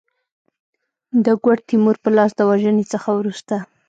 [1.25, 3.55] د ګوډ تیمور په لاس د وژني څخه وروسته.